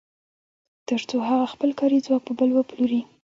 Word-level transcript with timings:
تر 0.87 0.99
څو 1.09 1.15
هغه 1.29 1.45
خپل 1.53 1.69
کاري 1.79 1.99
ځواک 2.05 2.21
په 2.27 2.33
بل 2.39 2.49
وپلوري 2.53 3.01